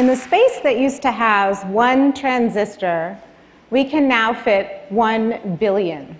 In 0.00 0.06
the 0.06 0.16
space 0.16 0.60
that 0.60 0.78
used 0.78 1.02
to 1.02 1.12
house 1.12 1.62
one 1.64 2.14
transistor, 2.14 3.18
we 3.68 3.84
can 3.84 4.08
now 4.08 4.32
fit 4.32 4.86
one 4.88 5.58
billion. 5.60 6.18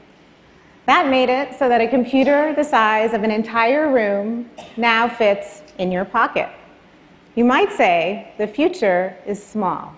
That 0.84 1.09
made 1.09 1.30
it 1.30 1.59
so 1.59 1.66
that 1.66 1.80
a 1.80 1.88
computer 1.88 2.52
the 2.55 2.62
size 2.62 3.14
of 3.14 3.23
an 3.23 3.30
entire 3.30 3.91
room 3.91 4.51
now 4.77 5.09
fits 5.09 5.62
in 5.79 5.91
your 5.91 6.05
pocket. 6.05 6.51
You 7.37 7.46
might 7.46 7.73
say 7.73 8.34
the 8.37 8.46
future 8.46 9.16
is 9.24 9.43
small. 9.43 9.95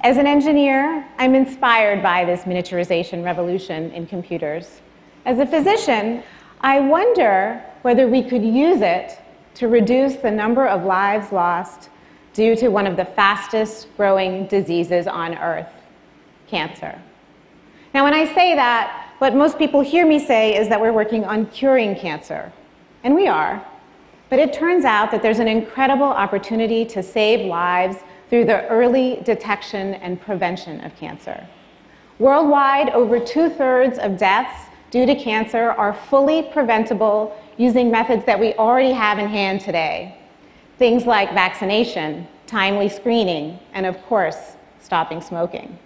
As 0.00 0.16
an 0.16 0.26
engineer, 0.26 1.06
I'm 1.18 1.36
inspired 1.36 2.02
by 2.02 2.24
this 2.24 2.42
miniaturization 2.46 3.24
revolution 3.24 3.92
in 3.92 4.08
computers. 4.08 4.80
As 5.24 5.38
a 5.38 5.46
physician, 5.46 6.24
I 6.62 6.80
wonder 6.80 7.62
whether 7.82 8.08
we 8.08 8.24
could 8.24 8.42
use 8.42 8.80
it 8.80 9.20
to 9.54 9.68
reduce 9.68 10.16
the 10.16 10.32
number 10.32 10.66
of 10.66 10.82
lives 10.82 11.30
lost 11.30 11.90
due 12.38 12.54
to 12.54 12.68
one 12.68 12.86
of 12.86 12.96
the 12.96 13.04
fastest 13.04 13.88
growing 13.96 14.46
diseases 14.46 15.08
on 15.08 15.36
earth 15.38 15.72
cancer. 16.46 16.96
Now, 17.92 18.04
when 18.04 18.14
I 18.14 18.32
say 18.32 18.54
that, 18.54 19.12
what 19.18 19.34
most 19.34 19.58
people 19.58 19.80
hear 19.80 20.06
me 20.06 20.24
say 20.24 20.56
is 20.56 20.68
that 20.68 20.80
we're 20.80 20.92
working 20.92 21.24
on 21.24 21.46
curing 21.46 21.96
cancer. 21.96 22.52
And 23.02 23.16
we 23.16 23.26
are. 23.26 23.66
But 24.30 24.38
it 24.38 24.52
turns 24.52 24.84
out 24.84 25.10
that 25.10 25.20
there's 25.20 25.40
an 25.40 25.48
incredible 25.48 26.04
opportunity 26.04 26.84
to 26.84 27.02
save 27.02 27.44
lives 27.44 27.96
through 28.30 28.44
the 28.44 28.68
early 28.68 29.20
detection 29.24 29.94
and 29.94 30.20
prevention 30.20 30.80
of 30.84 30.94
cancer. 30.94 31.44
Worldwide, 32.20 32.90
over 32.90 33.18
two 33.18 33.50
thirds 33.50 33.98
of 33.98 34.16
deaths 34.16 34.70
due 34.92 35.06
to 35.06 35.16
cancer 35.16 35.72
are 35.72 35.92
fully 35.92 36.44
preventable 36.44 37.36
using 37.56 37.90
methods 37.90 38.24
that 38.26 38.38
we 38.38 38.54
already 38.54 38.92
have 38.92 39.18
in 39.18 39.26
hand 39.26 39.60
today. 39.60 40.16
Things 40.78 41.06
like 41.06 41.32
vaccination, 41.34 42.28
timely 42.46 42.88
screening, 42.88 43.58
and 43.72 43.84
of 43.84 44.00
course, 44.06 44.56
stopping 44.80 45.20
smoking. 45.20 45.76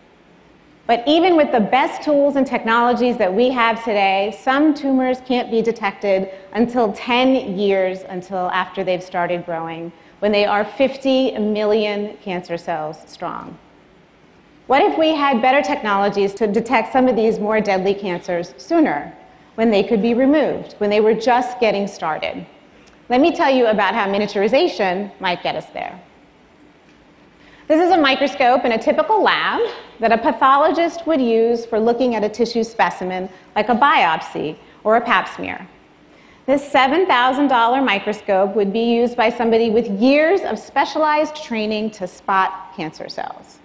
But 0.87 1.03
even 1.07 1.37
with 1.37 1.51
the 1.51 1.61
best 1.61 2.03
tools 2.03 2.37
and 2.37 2.47
technologies 2.47 3.17
that 3.17 3.33
we 3.33 3.49
have 3.51 3.83
today, 3.85 4.37
some 4.43 4.75
tumors 4.75 5.23
can't 5.25 5.51
be 5.51 5.63
detected 5.63 6.31
until 6.53 6.93
10 6.93 7.57
years 7.57 8.01
until 8.09 8.51
after 8.51 8.85
they've 8.85 9.03
started 9.03 9.47
growing, 9.47 9.93
when 10.19 10.31
they 10.31 10.45
are 10.45 10.65
50 10.65 11.39
million 11.39 12.17
cancer 12.19 12.59
cells 12.59 12.99
strong. 13.07 13.57
What 14.67 14.83
if 14.83 14.99
we 14.99 15.15
had 15.15 15.41
better 15.41 15.63
technologies 15.63 16.35
to 16.35 16.47
detect 16.47 16.93
some 16.93 17.09
of 17.09 17.17
these 17.17 17.39
more 17.39 17.61
deadly 17.61 17.95
cancers 17.95 18.55
sooner, 18.59 19.17
when 19.55 19.71
they 19.71 19.83
could 19.83 20.03
be 20.03 20.15
removed, 20.15 20.75
when 20.79 20.91
they 20.91 21.01
were 21.01 21.15
just 21.15 21.59
getting 21.61 21.87
started? 21.87 22.47
Let 23.13 23.21
me 23.21 23.31
tell 23.31 23.55
you 23.55 23.67
about 23.67 23.95
how 23.95 24.07
miniaturization 24.07 25.13
might 25.21 25.43
get 25.43 25.55
us 25.55 25.67
there. 25.75 26.03
This 27.69 27.79
is 27.79 27.93
a 27.93 27.99
microscope 27.99 28.65
in 28.65 28.73
a 28.73 28.83
typical 28.83 29.23
lab 29.23 29.61
that 30.01 30.13
a 30.13 30.17
pathologist 30.17 31.07
would 31.07 31.21
use 31.21 31.67
for 31.67 31.79
looking 31.79 32.15
at 32.15 32.25
a 32.25 32.29
tissue 32.31 32.65
specimen 32.65 33.29
like 33.55 33.69
a 33.69 33.75
biopsy 33.75 34.57
or 34.83 34.97
a 34.97 35.01
pap 35.03 35.29
smear. 35.29 35.69
This 36.47 36.67
$7,000 36.71 37.85
microscope 37.85 38.57
would 38.57 38.73
be 38.73 38.95
used 38.95 39.15
by 39.15 39.29
somebody 39.29 39.69
with 39.69 39.89
years 39.89 40.41
of 40.41 40.59
specialized 40.59 41.37
training 41.37 41.91
to 41.91 42.07
spot 42.07 42.73
cancer 42.75 43.11
cells. 43.11 43.59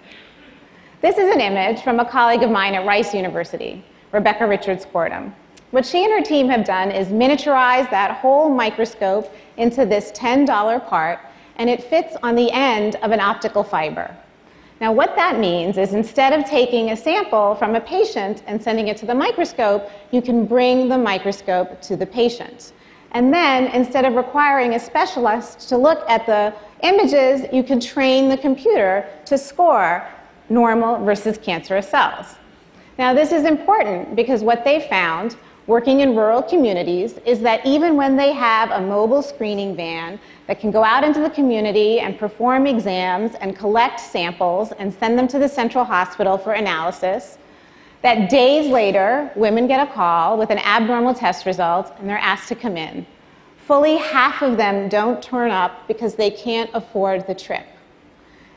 This 1.00 1.18
is 1.18 1.34
an 1.34 1.40
image 1.40 1.84
from 1.84 2.02
a 2.02 2.06
colleague 2.06 2.44
of 2.44 2.52
mine 2.52 2.76
at 2.76 2.86
Rice 2.86 3.14
University, 3.14 3.82
Rebecca 4.12 4.46
Richards 4.46 4.86
Kortum. 4.86 5.34
What 5.72 5.86
she 5.86 6.06
and 6.06 6.14
her 6.14 6.22
team 6.22 6.48
have 6.48 6.64
done 6.66 6.92
is 6.92 7.10
miniaturize 7.10 7.90
that 7.90 8.18
whole 8.18 8.50
microscope 8.50 9.34
into 9.58 9.86
this 9.86 10.12
$10 10.14 10.88
part 10.88 11.20
and 11.58 11.70
it 11.70 11.84
fits 11.84 12.16
on 12.24 12.36
the 12.36 12.50
end 12.52 12.96
of 12.98 13.12
an 13.12 13.20
optical 13.20 13.64
fiber. 13.64 14.16
Now, 14.80 14.94
what 14.94 15.16
that 15.16 15.40
means 15.40 15.78
is 15.78 15.94
instead 15.94 16.32
of 16.32 16.46
taking 16.46 16.92
a 16.92 16.96
sample 16.96 17.56
from 17.56 17.76
a 17.76 17.82
patient 17.82 18.44
and 18.46 18.62
sending 18.62 18.88
it 18.88 18.98
to 18.98 19.06
the 19.06 19.16
microscope, 19.16 19.90
you 20.12 20.22
can 20.22 20.46
bring 20.46 20.88
the 20.88 20.98
microscope 20.98 21.82
to 21.82 21.98
the 21.98 22.06
patient. 22.06 22.74
And 23.12 23.34
then, 23.34 23.66
instead 23.68 24.06
of 24.06 24.14
requiring 24.14 24.76
a 24.76 24.80
specialist 24.80 25.68
to 25.70 25.78
look 25.78 26.08
at 26.08 26.26
the 26.26 26.54
images, 26.84 27.46
you 27.52 27.64
can 27.64 27.80
train 27.80 28.30
the 28.30 28.38
computer 28.38 29.10
to 29.26 29.38
score 29.38 30.08
normal 30.50 31.04
versus 31.04 31.38
cancerous 31.38 31.90
cells. 31.90 32.36
Now, 33.00 33.14
this 33.14 33.32
is 33.32 33.46
important 33.46 34.16
because 34.16 34.44
what 34.44 34.64
they 34.64 34.88
found 34.88 35.36
working 35.68 36.00
in 36.00 36.16
rural 36.16 36.42
communities 36.42 37.20
is 37.26 37.42
that 37.42 37.64
even 37.66 37.98
when 37.98 38.16
they 38.16 38.32
have 38.32 38.72
a 38.72 38.82
mobile 38.82 39.22
screening 39.22 39.76
van 39.76 40.18
that 40.48 40.60
can 40.60 40.72
go 40.72 40.84
out 40.84 41.04
into 41.04 41.20
the 41.20 41.30
community 41.30 42.00
and 42.00 42.18
perform 42.18 42.66
exams 42.66 43.36
and 43.36 43.56
collect 43.56 44.00
samples 44.00 44.72
and 44.80 44.94
send 44.94 45.20
them 45.20 45.28
to 45.28 45.38
the 45.38 45.48
central 45.48 45.84
hospital 45.84 46.38
for 46.38 46.54
analysis, 46.54 47.38
that 48.02 48.30
days 48.30 48.72
later, 48.72 49.30
women 49.36 49.68
get 49.68 49.86
a 49.86 49.92
call 49.92 50.38
with 50.38 50.50
an 50.50 50.60
abnormal 50.60 51.14
test 51.14 51.46
result 51.46 51.94
and 52.00 52.10
they're 52.10 52.18
asked 52.18 52.48
to 52.48 52.56
come 52.56 52.78
in. 52.78 53.06
Fully 53.58 53.98
half 53.98 54.42
of 54.42 54.56
them 54.56 54.88
don't 54.88 55.22
turn 55.22 55.52
up 55.52 55.86
because 55.90 56.16
they 56.16 56.32
can't 56.32 56.70
afford 56.74 57.28
the 57.28 57.36
trip. 57.36 57.66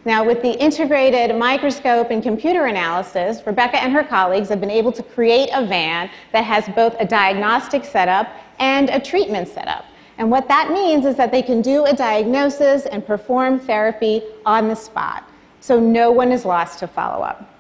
Now, 0.07 0.25
with 0.25 0.41
the 0.41 0.59
integrated 0.59 1.37
microscope 1.37 2.11
and 2.11 2.23
computer 2.23 2.65
analysis, 2.67 3.43
Rebecca 3.47 3.83
and 3.83 3.93
her 3.93 4.03
colleagues 4.03 4.49
have 4.49 4.59
been 4.59 4.71
able 4.71 4.93
to 4.93 5.03
create 5.03 5.51
a 5.53 5.67
van 5.67 6.11
that 6.33 6.45
has 6.45 6.67
both 6.71 6.97
a 6.99 7.05
diagnostic 7.05 7.85
setup 7.85 8.27
and 8.59 8.89
a 8.89 8.99
treatment 8.99 9.47
setup. 9.49 9.85
And 10.17 10.31
what 10.31 10.49
that 10.49 10.71
means 10.71 11.05
is 11.05 11.17
that 11.17 11.31
they 11.31 11.43
can 11.43 11.61
do 11.61 11.85
a 11.85 11.95
diagnosis 11.95 12.87
and 12.87 13.07
perform 13.07 13.61
therapy 13.61 14.23
on 14.47 14.69
the 14.69 14.75
spot, 14.75 15.29
so 15.61 15.79
no 15.79 16.11
one 16.11 16.33
is 16.33 16.47
lost 16.47 16.79
to 16.79 16.87
follow 16.87 17.23
up. 17.23 17.51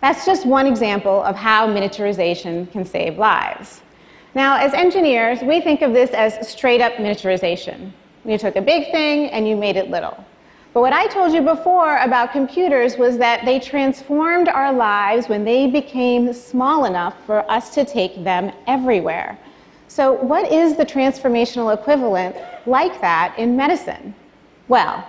That's 0.00 0.26
just 0.26 0.44
one 0.44 0.66
example 0.66 1.22
of 1.22 1.36
how 1.36 1.68
miniaturization 1.68 2.70
can 2.72 2.84
save 2.84 3.16
lives. 3.16 3.82
Now, 4.34 4.56
as 4.56 4.74
engineers, 4.74 5.40
we 5.40 5.60
think 5.60 5.82
of 5.82 5.92
this 5.92 6.10
as 6.10 6.48
straight 6.48 6.80
up 6.80 6.94
miniaturization. 6.94 7.92
You 8.24 8.38
took 8.38 8.56
a 8.56 8.62
big 8.62 8.90
thing 8.90 9.30
and 9.30 9.48
you 9.48 9.56
made 9.56 9.76
it 9.76 9.88
little. 9.88 10.24
But 10.76 10.82
what 10.82 10.92
I 10.92 11.06
told 11.06 11.32
you 11.32 11.40
before 11.40 11.96
about 11.96 12.32
computers 12.32 12.98
was 12.98 13.16
that 13.16 13.46
they 13.46 13.58
transformed 13.58 14.48
our 14.48 14.70
lives 14.70 15.26
when 15.26 15.42
they 15.42 15.66
became 15.66 16.34
small 16.34 16.84
enough 16.84 17.14
for 17.24 17.50
us 17.50 17.70
to 17.76 17.84
take 17.86 18.22
them 18.22 18.52
everywhere. 18.66 19.38
So, 19.88 20.12
what 20.12 20.52
is 20.52 20.76
the 20.76 20.84
transformational 20.84 21.72
equivalent 21.72 22.36
like 22.66 23.00
that 23.00 23.34
in 23.38 23.56
medicine? 23.56 24.14
Well, 24.68 25.08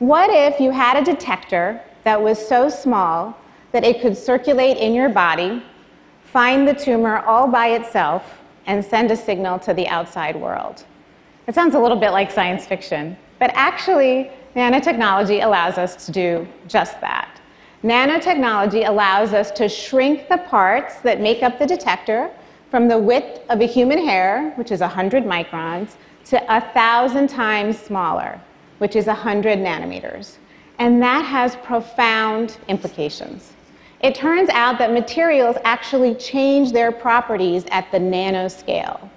what 0.00 0.30
if 0.30 0.58
you 0.58 0.72
had 0.72 0.96
a 0.96 1.04
detector 1.04 1.80
that 2.02 2.20
was 2.20 2.36
so 2.36 2.68
small 2.68 3.38
that 3.70 3.84
it 3.84 4.00
could 4.00 4.16
circulate 4.16 4.78
in 4.78 4.94
your 4.94 5.10
body, 5.10 5.62
find 6.24 6.66
the 6.66 6.74
tumor 6.74 7.18
all 7.18 7.46
by 7.46 7.68
itself, 7.68 8.40
and 8.66 8.84
send 8.84 9.12
a 9.12 9.16
signal 9.16 9.60
to 9.60 9.74
the 9.74 9.86
outside 9.86 10.34
world? 10.34 10.84
It 11.46 11.54
sounds 11.54 11.76
a 11.76 11.78
little 11.78 12.00
bit 12.00 12.10
like 12.10 12.32
science 12.32 12.66
fiction, 12.66 13.16
but 13.38 13.52
actually, 13.54 14.32
Nanotechnology 14.58 15.44
allows 15.44 15.78
us 15.78 16.04
to 16.06 16.10
do 16.10 16.48
just 16.66 17.00
that. 17.00 17.40
Nanotechnology 17.84 18.88
allows 18.88 19.32
us 19.32 19.52
to 19.52 19.68
shrink 19.68 20.28
the 20.28 20.38
parts 20.38 20.96
that 21.02 21.20
make 21.20 21.44
up 21.44 21.60
the 21.60 21.66
detector 21.66 22.28
from 22.68 22.88
the 22.88 22.98
width 22.98 23.48
of 23.50 23.60
a 23.60 23.66
human 23.66 24.04
hair, 24.04 24.52
which 24.56 24.72
is 24.72 24.80
100 24.80 25.22
microns, 25.22 25.94
to 26.24 26.38
1,000 26.48 27.28
times 27.28 27.78
smaller, 27.78 28.40
which 28.78 28.96
is 28.96 29.06
100 29.06 29.60
nanometers. 29.60 30.38
And 30.80 31.00
that 31.00 31.24
has 31.24 31.54
profound 31.54 32.58
implications. 32.66 33.52
It 34.00 34.16
turns 34.16 34.48
out 34.48 34.76
that 34.80 34.92
materials 34.92 35.56
actually 35.62 36.16
change 36.16 36.72
their 36.72 36.90
properties 36.90 37.64
at 37.70 37.88
the 37.92 37.98
nanoscale. 37.98 39.08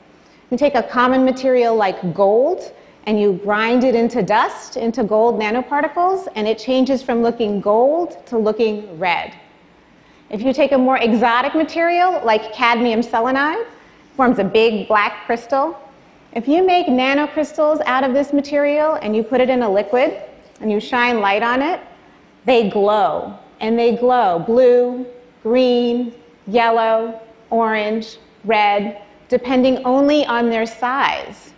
You 0.52 0.58
take 0.58 0.76
a 0.76 0.84
common 0.84 1.26
material 1.26 1.76
like 1.76 2.14
gold, 2.14 2.74
and 3.06 3.20
you 3.20 3.34
grind 3.44 3.84
it 3.84 3.96
into 3.96 4.22
dust, 4.22 4.78
into 4.78 5.04
gold 5.04 5.40
nanoparticles, 5.40 6.28
and 6.36 6.48
it 6.48 6.58
changes 6.60 7.02
from 7.02 7.22
looking 7.22 7.60
gold 7.60 8.26
to 8.28 8.38
looking 8.38 9.00
red. 9.00 9.34
If 10.30 10.42
you 10.42 10.54
take 10.54 10.72
a 10.72 10.78
more 10.78 10.98
exotic 10.98 11.56
material 11.56 12.22
like 12.24 12.54
cadmium 12.54 13.02
selenide, 13.02 13.66
forms 14.16 14.40
a 14.40 14.44
big 14.44 14.88
black 14.88 15.26
crystal. 15.26 15.78
If 16.34 16.48
you 16.48 16.66
make 16.66 16.88
nanocrystals 16.88 17.82
out 17.86 18.04
of 18.04 18.14
this 18.14 18.32
material 18.32 18.94
and 18.96 19.16
you 19.16 19.24
put 19.24 19.42
it 19.42 19.50
in 19.50 19.64
a 19.64 19.70
liquid 19.70 20.22
and 20.62 20.72
you 20.72 20.80
shine 20.80 21.20
light 21.20 21.44
on 21.44 21.62
it, 21.62 21.82
they 22.46 22.70
glow. 22.70 23.38
And 23.60 23.78
they 23.78 23.96
glow 23.96 24.40
blue, 24.40 25.06
green, 25.44 26.14
yellow, 26.48 27.20
orange, 27.50 28.18
red, 28.46 29.02
depending 29.28 29.84
only 29.86 30.26
on 30.26 30.50
their 30.50 30.66
size. 30.66 31.54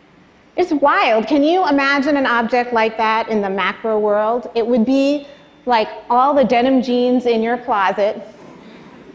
It's 0.55 0.71
wild. 0.71 1.25
Can 1.25 1.41
you 1.43 1.67
imagine 1.67 2.15
an 2.15 2.27
object 2.27 2.73
like 2.73 2.95
that 2.97 3.27
in 3.27 3.41
the 3.41 3.49
macro 3.49 3.97
world? 3.97 4.51
It 4.53 4.65
would 4.65 4.85
be 4.85 5.27
like 5.65 5.87
all 6.11 6.35
the 6.35 6.43
denim 6.43 6.83
jeans 6.83 7.25
in 7.25 7.41
your 7.41 7.57
closet 7.57 8.21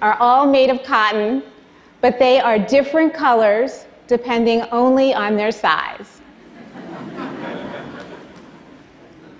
are 0.02 0.14
all 0.14 0.50
made 0.50 0.68
of 0.68 0.82
cotton, 0.82 1.44
but 2.00 2.18
they 2.18 2.40
are 2.40 2.58
different 2.58 3.14
colors 3.14 3.86
depending 4.08 4.62
only 4.72 5.14
on 5.14 5.36
their 5.36 5.52
size. 5.52 6.20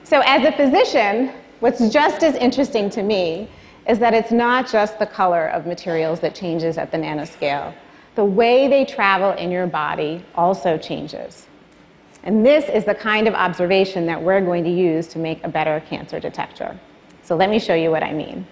so, 0.04 0.20
as 0.24 0.44
a 0.44 0.52
physician, 0.52 1.32
what's 1.58 1.88
just 1.88 2.22
as 2.22 2.36
interesting 2.36 2.90
to 2.90 3.02
me 3.02 3.50
is 3.88 3.98
that 3.98 4.14
it's 4.14 4.30
not 4.30 4.70
just 4.70 5.00
the 5.00 5.06
color 5.06 5.48
of 5.48 5.66
materials 5.66 6.20
that 6.20 6.34
changes 6.34 6.78
at 6.78 6.92
the 6.92 6.98
nanoscale. 6.98 7.74
The 8.14 8.24
way 8.24 8.68
they 8.68 8.84
travel 8.84 9.32
in 9.32 9.50
your 9.50 9.66
body 9.66 10.24
also 10.36 10.78
changes. 10.78 11.47
And 12.25 12.44
this 12.44 12.69
is 12.69 12.85
the 12.85 12.94
kind 12.94 13.29
of 13.29 13.35
observation 13.35 14.06
that 14.06 14.20
we're 14.20 14.41
going 14.41 14.65
to 14.65 14.70
use 14.70 15.06
to 15.09 15.19
make 15.19 15.43
a 15.44 15.49
better 15.49 15.81
cancer 15.88 16.19
detector. 16.20 16.79
So 17.23 17.37
let 17.37 17.50
me 17.50 17.59
show 17.59 17.75
you 17.75 17.91
what 17.91 18.03
I 18.03 18.12
mean. 18.12 18.47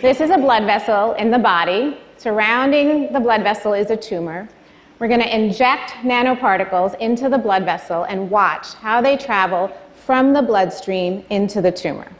This 0.00 0.20
is 0.20 0.30
a 0.30 0.38
blood 0.38 0.64
vessel 0.64 1.12
in 1.14 1.30
the 1.30 1.38
body. 1.38 1.98
Surrounding 2.16 3.12
the 3.12 3.20
blood 3.20 3.42
vessel 3.42 3.74
is 3.74 3.90
a 3.90 3.96
tumor. 3.96 4.48
We're 4.98 5.08
going 5.08 5.20
to 5.20 5.34
inject 5.34 5.92
nanoparticles 6.02 6.98
into 6.98 7.28
the 7.28 7.38
blood 7.38 7.64
vessel 7.64 8.04
and 8.04 8.30
watch 8.30 8.74
how 8.74 9.00
they 9.00 9.16
travel 9.16 9.70
from 9.94 10.32
the 10.32 10.42
bloodstream 10.42 11.24
into 11.30 11.60
the 11.60 11.72
tumor. 11.72 12.10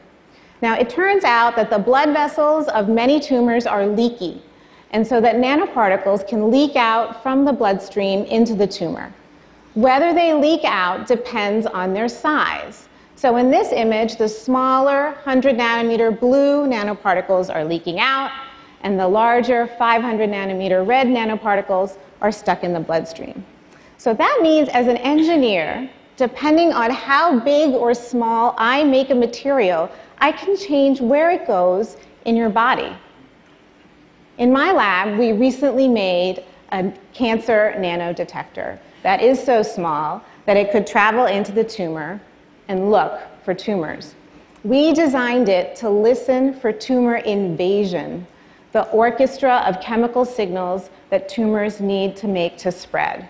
Now, 0.63 0.79
it 0.79 0.91
turns 0.91 1.25
out 1.25 1.57
that 1.57 1.71
the 1.71 1.79
blood 1.79 2.11
vessels 2.13 2.69
of 2.69 2.89
many 2.89 3.19
tumors 3.19 3.67
are 3.67 3.87
leaky, 3.87 4.43
and 4.91 5.07
so 5.07 5.21
that 5.21 5.37
nanoparticles 5.37 6.27
can 6.29 6.51
leak 6.51 6.77
out 6.77 7.23
from 7.23 7.45
the 7.45 7.53
bloodstream 7.53 8.25
into 8.25 8.55
the 8.55 8.67
tumor. 8.67 9.13
Whether 9.75 10.13
they 10.13 10.35
leak 10.35 10.65
out 10.65 11.07
depends 11.07 11.65
on 11.65 11.95
their 11.95 12.09
size. 12.09 12.89
So 13.15 13.37
in 13.37 13.51
this 13.51 13.71
image, 13.73 14.17
the 14.17 14.29
smaller 14.29 15.13
100 15.13 15.57
nanometer 15.57 16.19
blue 16.19 16.67
nanoparticles 16.67 17.55
are 17.55 17.65
leaking 17.65 18.01
out, 18.01 18.33
and 18.83 18.99
the 18.99 19.07
larger 19.07 19.69
500 19.69 20.29
nanometer 20.29 20.85
red 20.85 21.07
nanoparticles 21.07 21.99
are 22.21 22.33
stuck 22.33 22.65
in 22.65 22.73
the 22.73 22.81
bloodstream. 22.81 23.45
So 23.97 24.13
that 24.15 24.39
means 24.43 24.69
as 24.71 24.89
an 24.89 24.97
engineer, 24.97 25.89
depending 26.17 26.73
on 26.73 26.91
how 26.91 27.39
big 27.39 27.73
or 27.73 27.95
small 27.95 28.55
I 28.59 28.83
make 28.83 29.11
a 29.11 29.15
material, 29.15 29.89
I 30.19 30.33
can 30.33 30.57
change 30.57 31.01
where 31.01 31.31
it 31.31 31.47
goes 31.47 31.97
in 32.25 32.35
your 32.35 32.51
body. 32.51 32.93
In 34.39 34.51
my 34.51 34.73
lab, 34.73 35.19
we 35.19 35.33
recently 35.33 35.87
made 35.87 36.45
a 36.73 36.93
cancer 37.13 37.75
nanodetector 37.77 38.79
that 39.02 39.23
is 39.23 39.43
so 39.43 39.62
small 39.62 40.23
that 40.47 40.56
it 40.56 40.70
could 40.73 40.87
travel 40.87 41.26
into 41.26 41.52
the 41.52 41.64
tumor 41.64 42.20
and 42.69 42.91
look 42.91 43.20
for 43.44 43.55
tumors. 43.55 44.14
We 44.62 44.93
designed 44.93 45.49
it 45.49 45.75
to 45.76 45.88
listen 45.88 46.52
for 46.52 46.73
tumor 46.73 47.17
invasion, 47.17 48.26
the 48.73 48.88
orchestra 48.91 49.64
of 49.67 49.81
chemical 49.81 50.25
signals 50.25 50.91
that 51.08 51.29
tumors 51.29 51.81
need 51.81 52.17
to 52.17 52.29
make 52.29 52.58
to 52.58 52.70
spread. 52.70 53.29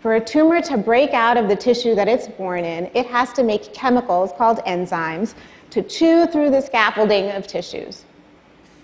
For 0.00 0.16
a 0.16 0.20
tumor 0.20 0.60
to 0.62 0.76
break 0.76 1.12
out 1.12 1.36
of 1.36 1.48
the 1.48 1.56
tissue 1.56 1.94
that 1.94 2.08
it's 2.08 2.28
born 2.28 2.64
in, 2.64 2.90
it 2.94 3.06
has 3.06 3.32
to 3.34 3.42
make 3.42 3.72
chemicals 3.72 4.32
called 4.36 4.58
enzymes 4.58 5.34
to 5.70 5.82
chew 5.82 6.26
through 6.26 6.50
the 6.50 6.60
scaffolding 6.60 7.30
of 7.30 7.46
tissues. 7.46 8.04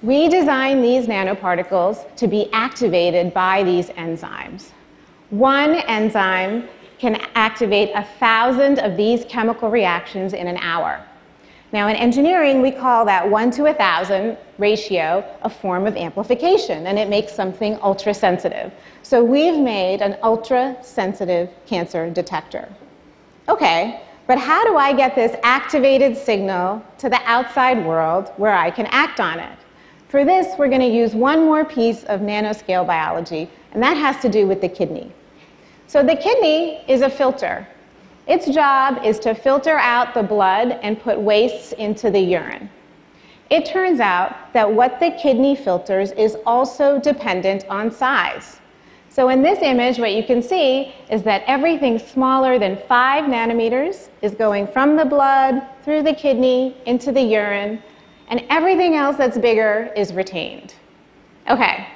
We 0.03 0.29
designed 0.29 0.85
these 0.85 1.07
nanoparticles 1.07 2.15
to 2.17 2.27
be 2.27 2.53
activated 2.53 3.33
by 3.33 3.63
these 3.63 3.89
enzymes. 3.91 4.71
One 5.31 5.75
enzyme 5.75 6.69
can 6.99 7.21
activate 7.35 7.91
a 7.95 8.05
thousand 8.19 8.79
of 8.79 8.97
these 8.97 9.25
chemical 9.25 9.71
reactions 9.71 10.33
in 10.33 10.47
an 10.47 10.57
hour. 10.59 11.05
Now, 11.73 11.89
in 11.89 11.97
engineering, 11.97 12.63
we 12.63 12.71
call 12.71 13.05
that 13.07 13.29
one 13.29 13.51
to 13.53 13.67
a 13.67 13.75
thousand 13.75 14.39
ratio 14.59 15.25
a 15.43 15.51
form 15.51 15.87
of 15.87 15.97
amplification, 15.97 16.87
and 16.87 16.99
it 16.99 17.09
makes 17.09 17.33
something 17.33 17.77
ultra 17.83 18.15
sensitive. 18.15 18.73
So, 19.03 19.25
we've 19.25 19.59
made 19.59 20.01
an 20.01 20.17
ultra 20.23 20.77
sensitive 20.83 21.51
cancer 21.67 22.09
detector. 22.11 22.69
Okay, 23.49 24.03
but 24.29 24.39
how 24.39 24.65
do 24.65 24.77
I 24.77 24.93
get 24.93 25.17
this 25.17 25.37
activated 25.43 26.17
signal 26.17 26.81
to 26.99 27.09
the 27.09 27.21
outside 27.25 27.85
world 27.85 28.33
where 28.37 28.55
I 28.55 28.71
can 28.71 28.87
act 28.87 29.19
on 29.19 29.41
it? 29.41 29.59
For 30.15 30.25
this, 30.25 30.57
we're 30.57 30.69
going 30.69 30.81
to 30.81 30.87
use 30.87 31.13
one 31.13 31.41
more 31.41 31.65
piece 31.65 32.05
of 32.05 32.21
nanoscale 32.21 32.87
biology, 32.87 33.51
and 33.73 33.83
that 33.83 33.97
has 33.97 34.23
to 34.23 34.29
do 34.29 34.47
with 34.47 34.61
the 34.61 34.69
kidney. 34.69 35.11
So 35.89 36.05
the 36.05 36.15
kidney 36.15 36.85
is 36.87 37.01
a 37.01 37.11
filter. 37.11 37.67
Its 38.29 38.47
job 38.47 39.05
is 39.05 39.19
to 39.19 39.35
filter 39.35 39.77
out 39.77 40.15
the 40.15 40.23
blood 40.23 40.79
and 40.83 41.03
put 41.03 41.21
wastes 41.21 41.73
into 41.73 42.13
the 42.13 42.21
urine. 42.21 42.71
It 43.51 43.67
turns 43.67 43.99
out 43.99 44.53
that 44.53 44.73
what 44.73 45.01
the 45.01 45.11
kidney 45.21 45.57
filters 45.57 46.13
is 46.13 46.37
also 46.47 47.01
dependent 47.01 47.67
on 47.69 47.91
size. 47.91 48.61
So 49.09 49.31
in 49.31 49.43
this 49.43 49.63
image, 49.63 49.99
what 49.99 50.13
you 50.13 50.23
can 50.23 50.43
see 50.43 50.95
is 51.11 51.25
that 51.25 51.43
everything 51.49 51.99
smaller 51.99 52.57
than 52.61 52.77
5 52.77 53.25
nanometers 53.25 54.11
is 54.23 54.37
going 54.37 54.69
from 54.69 54.95
the 54.95 55.07
blood 55.07 55.67
through 55.83 56.05
the 56.05 56.15
kidney 56.15 56.77
into 56.87 57.11
the 57.11 57.21
urine, 57.21 57.83
and 58.29 58.45
everything 58.51 58.97
else 58.97 59.17
that's 59.17 59.39
bigger 59.39 59.93
is 59.97 60.13
retained. 60.13 60.75
Okay, 61.49 61.87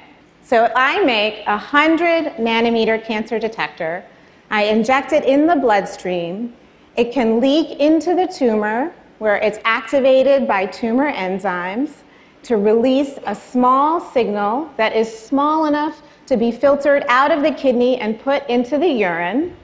so 0.43 0.71
I 0.75 1.03
make 1.03 1.39
a 1.47 1.57
100 1.57 2.37
nanometer 2.37 3.03
cancer 3.03 3.39
detector, 3.39 4.03
I 4.51 4.63
inject 4.63 5.13
it 5.13 5.25
in 5.25 5.47
the 5.47 5.55
bloodstream, 5.55 6.53
it 6.95 7.11
can 7.11 7.39
leak 7.39 7.79
into 7.79 8.15
the 8.15 8.27
tumor 8.27 8.93
where 9.19 9.37
it's 9.37 9.59
activated 9.63 10.47
by 10.47 10.65
tumor 10.65 11.11
enzymes 11.11 12.03
to 12.43 12.57
release 12.57 13.19
a 13.25 13.35
small 13.35 13.99
signal 13.99 14.69
that 14.77 14.95
is 14.95 15.07
small 15.13 15.65
enough 15.65 16.01
to 16.25 16.37
be 16.37 16.51
filtered 16.51 17.03
out 17.07 17.31
of 17.31 17.41
the 17.41 17.51
kidney 17.51 17.97
and 17.97 18.19
put 18.19 18.47
into 18.49 18.77
the 18.77 18.87
urine. 18.87 19.55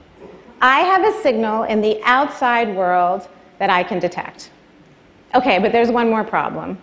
I 0.60 0.80
have 0.80 1.04
a 1.04 1.22
signal 1.22 1.64
in 1.64 1.80
the 1.80 2.00
outside 2.04 2.74
world 2.74 3.28
that 3.58 3.70
I 3.70 3.82
can 3.82 3.98
detect. 3.98 4.50
Okay, 5.36 5.58
but 5.58 5.70
there's 5.70 5.90
one 5.90 6.08
more 6.08 6.24
problem. 6.24 6.78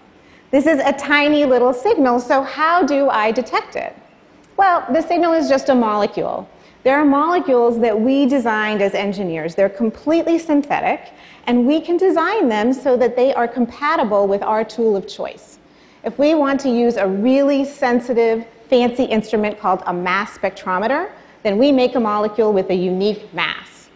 This 0.52 0.68
is 0.68 0.80
a 0.80 0.94
tiny 0.94 1.44
little 1.44 1.74
signal, 1.74 2.20
so 2.20 2.44
how 2.44 2.84
do 2.84 3.10
I 3.10 3.32
detect 3.32 3.76
it? 3.76 3.98
Well, 4.58 4.86
the 4.94 5.02
signal 5.02 5.34
is 5.34 5.50
just 5.50 5.70
a 5.70 5.76
molecule. 5.76 6.48
There 6.84 6.96
are 7.00 7.04
molecules 7.04 7.80
that 7.80 8.00
we 8.00 8.28
designed 8.28 8.84
as 8.84 8.94
engineers. 8.94 9.56
They're 9.56 9.70
completely 9.70 10.38
synthetic, 10.38 11.14
and 11.48 11.66
we 11.66 11.82
can 11.82 11.98
design 11.98 12.48
them 12.48 12.74
so 12.74 12.96
that 12.96 13.16
they 13.16 13.34
are 13.34 13.48
compatible 13.48 14.28
with 14.28 14.44
our 14.44 14.64
tool 14.64 14.96
of 14.96 15.08
choice. 15.08 15.58
If 16.04 16.20
we 16.20 16.36
want 16.36 16.60
to 16.60 16.70
use 16.70 16.98
a 16.98 17.08
really 17.08 17.66
sensitive, 17.66 18.46
fancy 18.70 19.06
instrument 19.06 19.60
called 19.60 19.82
a 19.88 19.94
mass 19.94 20.38
spectrometer, 20.38 21.10
then 21.42 21.58
we 21.58 21.72
make 21.72 21.96
a 21.96 22.00
molecule 22.00 22.54
with 22.54 22.70
a 22.70 22.76
unique 22.76 23.34
mass. 23.34 23.90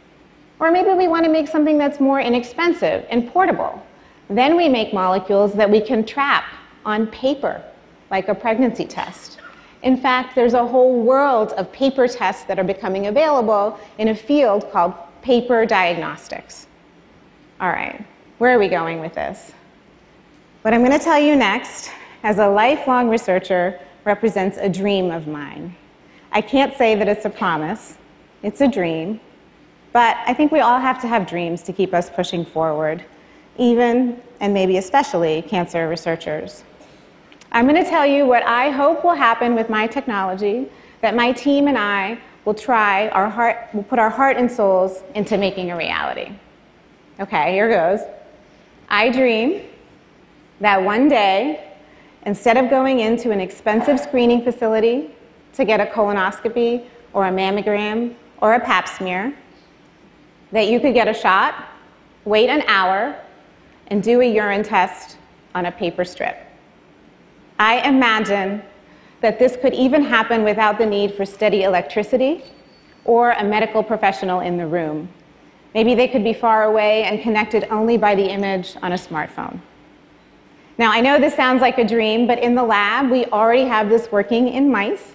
Or 0.59 0.71
maybe 0.71 0.93
we 0.93 1.07
want 1.07 1.25
to 1.25 1.31
make 1.31 1.47
something 1.47 1.77
that's 1.77 1.99
more 1.99 2.19
inexpensive 2.19 3.05
and 3.11 3.29
portable. 3.31 3.83
Then 4.29 4.57
we 4.57 4.67
make 4.67 4.93
molecules 4.93 5.53
that 5.53 5.69
we 5.69 5.79
can 5.79 6.05
trap 6.05 6.45
on 6.85 7.07
paper, 7.07 7.63
like 8.11 8.27
a 8.27 8.35
pregnancy 8.35 8.85
test. 8.85 9.39
In 9.83 9.95
fact, 9.95 10.35
there's 10.35 10.53
a 10.53 10.65
whole 10.65 11.01
world 11.01 11.53
of 11.53 11.71
paper 11.71 12.07
tests 12.07 12.43
that 12.45 12.59
are 12.59 12.63
becoming 12.63 13.07
available 13.07 13.79
in 13.97 14.09
a 14.09 14.15
field 14.15 14.69
called 14.71 14.93
paper 15.21 15.65
diagnostics. 15.65 16.67
All 17.61 17.69
right, 17.69 18.05
where 18.37 18.55
are 18.55 18.59
we 18.59 18.67
going 18.67 18.99
with 18.99 19.13
this? 19.13 19.53
What 20.61 20.73
I'm 20.73 20.83
going 20.83 20.97
to 20.97 21.03
tell 21.03 21.19
you 21.19 21.35
next, 21.35 21.91
as 22.23 22.39
a 22.39 22.47
lifelong 22.47 23.09
researcher, 23.09 23.79
represents 24.03 24.57
a 24.57 24.67
dream 24.67 25.11
of 25.11 25.27
mine. 25.27 25.75
I 26.31 26.41
can't 26.41 26.75
say 26.75 26.95
that 26.95 27.07
it's 27.07 27.25
a 27.25 27.29
promise, 27.29 27.97
it's 28.43 28.61
a 28.61 28.67
dream, 28.67 29.19
but 29.93 30.17
I 30.25 30.33
think 30.33 30.51
we 30.51 30.59
all 30.59 30.79
have 30.79 31.01
to 31.01 31.07
have 31.07 31.27
dreams 31.27 31.63
to 31.63 31.73
keep 31.73 31.93
us 31.93 32.09
pushing 32.09 32.45
forward 32.45 33.05
even 33.57 34.21
and 34.39 34.53
maybe 34.53 34.77
especially 34.77 35.41
cancer 35.41 35.87
researchers. 35.87 36.63
I'm 37.51 37.67
going 37.67 37.81
to 37.81 37.89
tell 37.89 38.05
you 38.05 38.25
what 38.25 38.43
I 38.43 38.69
hope 38.69 39.03
will 39.03 39.15
happen 39.15 39.55
with 39.55 39.69
my 39.69 39.87
technology, 39.87 40.69
that 41.01 41.15
my 41.15 41.31
team 41.31 41.67
and 41.67 41.77
I 41.77 42.19
will 42.45 42.53
try 42.53 43.09
our 43.09 43.29
heart, 43.29 43.69
will 43.73 43.83
put 43.83 43.99
our 43.99 44.09
heart 44.09 44.37
and 44.37 44.51
souls 44.51 45.03
into 45.15 45.37
making 45.37 45.71
a 45.71 45.77
reality. 45.77 46.31
Okay, 47.19 47.53
here 47.53 47.69
goes. 47.69 48.01
I 48.89 49.09
dream 49.09 49.63
that 50.59 50.81
one 50.81 51.07
day, 51.07 51.73
instead 52.25 52.57
of 52.57 52.69
going 52.69 52.99
into 52.99 53.31
an 53.31 53.39
expensive 53.39 53.99
screening 53.99 54.43
facility 54.43 55.11
to 55.53 55.65
get 55.65 55.79
a 55.79 55.85
colonoscopy 55.85 56.85
or 57.13 57.27
a 57.27 57.31
mammogram 57.31 58.15
or 58.41 58.53
a 58.53 58.59
pap 58.59 58.87
smear, 58.87 59.33
that 60.51 60.67
you 60.67 60.79
could 60.79 60.93
get 60.93 61.07
a 61.07 61.13
shot, 61.13 61.65
wait 62.25 62.49
an 62.49 62.61
hour, 62.67 63.19
and 63.87 64.03
do 64.03 64.21
a 64.21 64.25
urine 64.25 64.63
test 64.63 65.17
on 65.55 65.65
a 65.65 65.71
paper 65.71 66.05
strip. 66.05 66.37
I 67.59 67.87
imagine 67.87 68.61
that 69.21 69.39
this 69.39 69.57
could 69.57 69.73
even 69.73 70.03
happen 70.03 70.43
without 70.43 70.77
the 70.77 70.85
need 70.85 71.15
for 71.15 71.25
steady 71.25 71.63
electricity 71.63 72.43
or 73.05 73.31
a 73.31 73.43
medical 73.43 73.81
professional 73.81 74.41
in 74.41 74.57
the 74.57 74.67
room. 74.67 75.09
Maybe 75.73 75.95
they 75.95 76.07
could 76.07 76.23
be 76.23 76.33
far 76.33 76.65
away 76.65 77.03
and 77.03 77.21
connected 77.21 77.67
only 77.71 77.97
by 77.97 78.15
the 78.15 78.25
image 78.25 78.75
on 78.81 78.91
a 78.91 78.95
smartphone. 78.95 79.59
Now, 80.77 80.91
I 80.91 81.01
know 81.01 81.19
this 81.19 81.35
sounds 81.35 81.61
like 81.61 81.79
a 81.79 81.87
dream, 81.87 82.27
but 82.27 82.37
in 82.37 82.53
the 82.53 82.63
lab, 82.63 83.09
we 83.09 83.25
already 83.25 83.63
have 83.63 83.89
this 83.89 84.11
working 84.11 84.49
in 84.49 84.71
mice, 84.71 85.13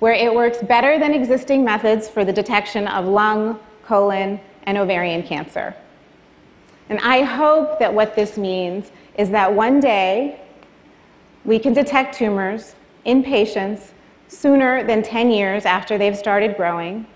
where 0.00 0.12
it 0.12 0.34
works 0.34 0.58
better 0.58 0.98
than 0.98 1.14
existing 1.14 1.64
methods 1.64 2.08
for 2.08 2.24
the 2.24 2.32
detection 2.32 2.88
of 2.88 3.06
lung, 3.06 3.60
colon, 3.84 4.40
and 4.64 4.76
ovarian 4.76 5.22
cancer. 5.22 5.74
And 6.88 7.00
I 7.00 7.22
hope 7.22 7.78
that 7.78 7.92
what 7.92 8.14
this 8.14 8.36
means 8.36 8.90
is 9.16 9.30
that 9.30 9.52
one 9.52 9.80
day 9.80 10.40
we 11.44 11.58
can 11.58 11.72
detect 11.72 12.16
tumors 12.16 12.74
in 13.04 13.22
patients 13.22 13.92
sooner 14.28 14.84
than 14.84 15.02
10 15.02 15.30
years 15.30 15.64
after 15.64 15.98
they've 15.98 16.16
started 16.16 16.56
growing 16.56 17.06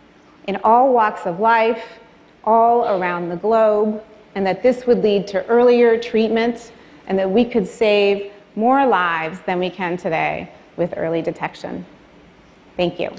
in 0.46 0.56
all 0.64 0.92
walks 0.92 1.26
of 1.26 1.40
life, 1.40 1.98
all 2.44 2.98
around 2.98 3.28
the 3.28 3.36
globe, 3.36 4.02
and 4.34 4.46
that 4.46 4.62
this 4.62 4.86
would 4.86 5.02
lead 5.02 5.26
to 5.26 5.44
earlier 5.46 5.98
treatment 5.98 6.72
and 7.06 7.18
that 7.18 7.30
we 7.30 7.44
could 7.44 7.66
save 7.66 8.32
more 8.54 8.86
lives 8.86 9.40
than 9.46 9.58
we 9.58 9.70
can 9.70 9.96
today 9.96 10.50
with 10.76 10.94
early 10.96 11.22
detection. 11.22 11.84
Thank 12.76 13.00
you. 13.00 13.10